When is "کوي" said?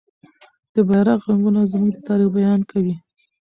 2.71-2.95